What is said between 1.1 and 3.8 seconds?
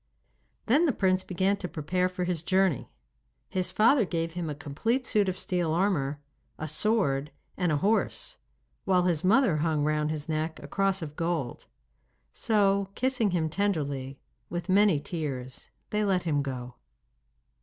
began to prepare for his journey. His